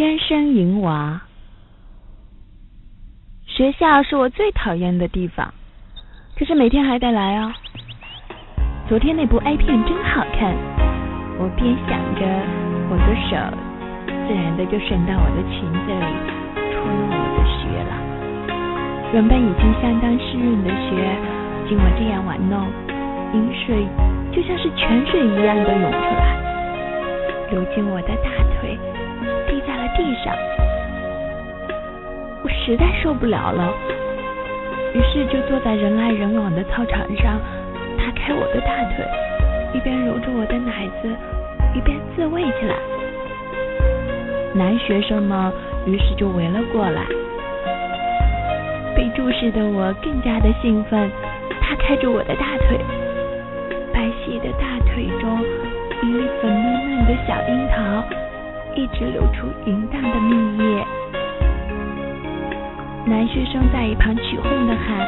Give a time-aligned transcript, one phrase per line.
[0.00, 1.20] 天生淫娃。
[3.44, 5.52] 学校是我最讨厌的地方，
[6.38, 7.52] 可是每天还得来哦。
[8.88, 10.56] 昨天那部 A 片真好看，
[11.36, 12.24] 我边想着，
[12.88, 13.36] 我的手
[14.24, 16.08] 自然的就伸到我的裙子里，
[16.72, 17.92] 戳入我的穴了。
[19.12, 20.96] 原本已经相当湿润的穴，
[21.68, 22.64] 经我这样玩弄，
[23.34, 23.84] 饮水
[24.32, 26.40] 就像是泉水一样的涌出来，
[27.50, 28.80] 流进我的大腿，
[30.00, 30.34] 地上。
[32.42, 33.70] 我实在受不了了，
[34.94, 37.38] 于是就坐在人来人往的操场上，
[37.98, 39.04] 打开我的大腿，
[39.74, 41.08] 一边揉着我的奶子，
[41.74, 42.74] 一边自慰起来。
[44.54, 45.52] 男学生们
[45.84, 47.04] 于是就围了过来，
[48.96, 51.10] 被注视的我更加的兴奋，
[51.60, 52.80] 他开着我的大腿，
[53.92, 55.44] 白皙的大腿中
[56.02, 57.68] 一粉嫩嫩的小樱，
[58.80, 60.86] 一直流出淫荡的蜜液。
[63.04, 65.06] 男学生在一旁起哄的喊：“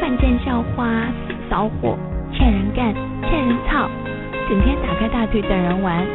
[0.00, 0.86] 犯贱校花，
[1.26, 1.98] 死骚货，
[2.32, 2.94] 欠人干，
[3.28, 3.90] 欠人操，
[4.48, 6.06] 整天打开大腿等人玩，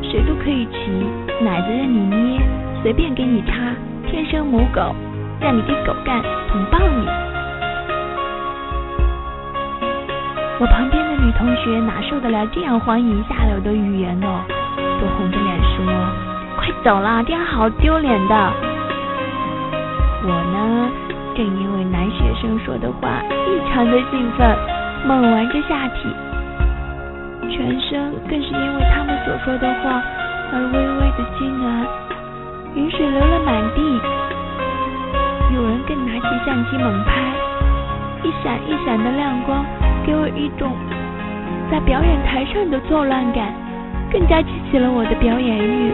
[0.00, 1.06] 谁都可以骑，
[1.44, 2.40] 奶子任你捏，
[2.82, 3.52] 随便给你插，
[4.08, 4.96] 天生母狗，
[5.38, 7.06] 让你给狗干，捅爆你！”
[10.58, 14.42] 我旁边的女同学哪受得了这样荒淫下流的语言呢？
[14.98, 15.84] 都红着脸说
[16.66, 18.34] ：“快走啦，这样好丢脸的。”
[20.26, 20.90] 我呢，
[21.36, 24.56] 正因为男学生说的话异常的兴奋，
[25.06, 26.10] 猛玩着下体，
[27.48, 30.02] 全身更是因为他们所说的话
[30.52, 31.86] 而微微的痉挛，
[32.74, 34.00] 雨水流了满地。
[35.54, 37.30] 有人更拿起相机猛拍，
[38.24, 39.64] 一闪一闪的亮光
[40.04, 40.72] 给我一种
[41.70, 43.54] 在表演台上的作乱感，
[44.10, 45.92] 更加激起了我的表演欲。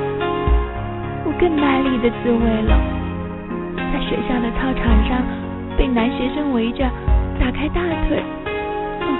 [1.42, 2.78] 更卖力的滋味了。
[3.76, 5.20] 在学校的操场上，
[5.76, 6.88] 被男学生围着，
[7.40, 8.22] 打开大腿，
[9.00, 9.18] 嗯，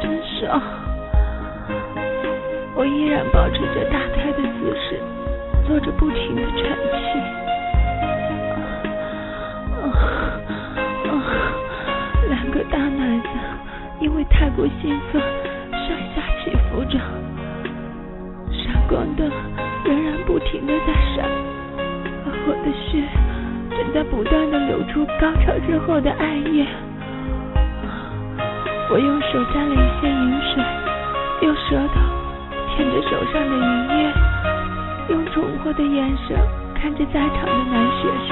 [0.00, 0.60] 真爽！
[2.74, 5.00] 我依然保持着打开的姿势，
[5.66, 7.18] 做着不停的喘气。
[12.28, 13.28] 两个大奶子
[14.00, 15.22] 因为太过兴奋，
[15.72, 16.98] 上下起伏着，
[18.52, 19.30] 闪光灯
[19.84, 21.24] 仍然不停的在闪，
[22.26, 23.02] 而我的血
[23.70, 26.66] 正在不断的流出高潮之后的暗夜。
[28.88, 30.62] 我用手沾了一些饮水，
[31.42, 31.94] 用舌头。
[32.76, 33.62] 舔着手上的银
[33.98, 34.14] 叶，
[35.10, 36.36] 用宠惑的眼神
[36.74, 38.30] 看着在场的男学生，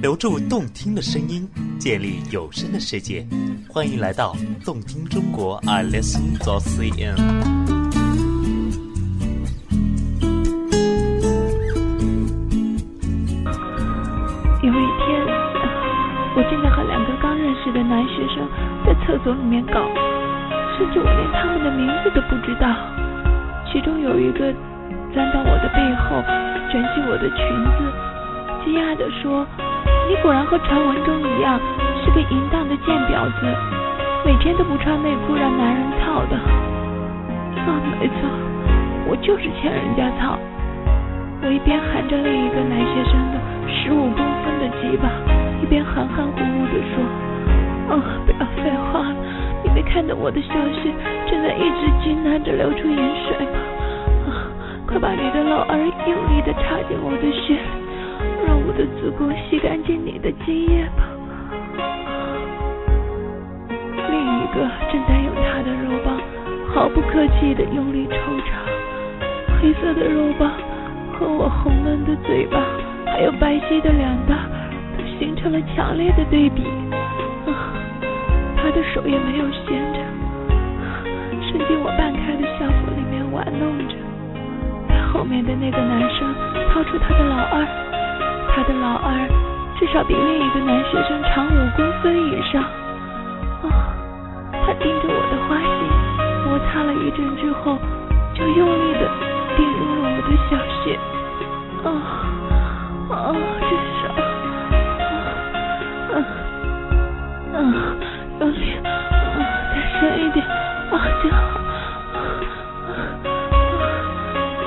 [0.00, 1.48] 留住动听的声音，
[1.80, 3.26] 建立有声的世界。
[3.68, 7.63] 欢迎来到动听中国，I listen to CN。
[19.24, 19.80] 所里面搞。
[20.76, 22.68] 甚至我连他们的名字都不知道。
[23.64, 24.52] 其中有一个
[25.14, 26.20] 钻到我的背后，
[26.70, 27.38] 卷起我的裙
[27.74, 27.80] 子，
[28.64, 29.46] 惊讶地说
[30.10, 31.58] ：“你果然和传闻中一样，
[32.04, 33.46] 是个淫荡的贱婊子，
[34.26, 36.36] 每天都不穿内裤让男人操的。”
[37.64, 38.28] 啊，没错，
[39.06, 40.36] 我就是欠人家操。
[41.42, 42.73] 我一边含着另一个男
[50.24, 50.88] 我的小穴
[51.28, 53.36] 正在一直艰难着流出盐水？
[54.24, 54.48] 啊，
[54.88, 57.60] 快把你的老二用力的插进我的穴，
[58.48, 61.04] 让我的子宫吸干净你的精液吧。
[64.08, 66.16] 另一个正在用他的肉棒
[66.72, 68.16] 毫不客气的用力抽
[68.48, 68.64] 插，
[69.60, 70.50] 黑色的肉棒
[71.12, 72.64] 和我红嫩的嘴巴，
[73.04, 74.48] 还有白皙的脸蛋，
[74.96, 76.64] 都形成了强烈的对比。
[77.44, 77.52] 他
[78.74, 79.98] 的手也没有闲着，
[81.46, 83.94] 伸进我半开的校服里面玩弄着。
[85.12, 86.34] 后面的那个男生
[86.68, 87.64] 掏出他的老二，
[88.50, 89.14] 他的老二
[89.78, 92.62] 至少比另一个男学生长五公分以上。
[93.62, 93.94] 啊！
[94.66, 95.70] 他盯着我的花心，
[96.44, 97.78] 摩擦了一阵之后，
[98.34, 99.06] 就用力的
[99.56, 100.98] 顶入了我的小穴。
[101.84, 101.88] 啊
[103.08, 103.12] 哦！
[103.14, 103.73] 啊啊！
[111.30, 111.36] 啊，真好，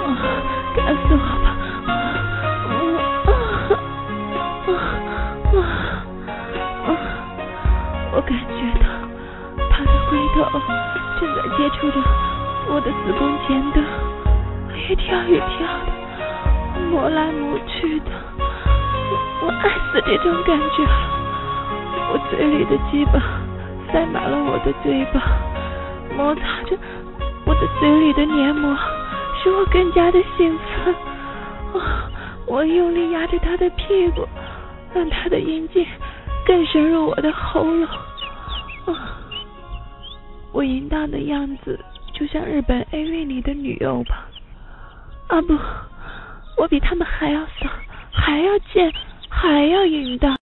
[0.05, 0.09] 啊，
[0.75, 1.47] 干死我吧，
[4.67, 4.75] 啊
[5.53, 5.57] 啊
[6.85, 6.89] 啊！
[8.13, 8.85] 我感觉到
[9.69, 10.37] 他的龟头
[11.19, 11.95] 正在接触着
[12.69, 13.75] 我的子宫前端，
[14.89, 15.45] 一跳一跳
[15.85, 15.89] 的，
[16.89, 18.11] 磨来磨去的，
[19.41, 20.89] 我爱死这种感觉了。
[22.09, 23.19] 我嘴里的鸡巴
[23.91, 25.21] 塞满了我的嘴巴，
[26.15, 26.77] 摩擦着
[27.45, 28.75] 我的嘴里的黏膜，
[29.41, 30.93] 使我更加的兴奋。
[31.81, 32.09] 啊！
[32.47, 34.25] 我用力压着他的屁股，
[34.93, 35.85] 让他的阴茎
[36.45, 37.85] 更深入我的喉咙。
[38.85, 39.19] 啊！
[40.53, 41.79] 我淫荡的样子
[42.13, 44.25] 就像日本 AV 里的女优吧？
[45.27, 45.53] 啊不，
[46.57, 47.69] 我比他们还要骚，
[48.11, 48.91] 还要贱，
[49.29, 50.33] 还要淫荡。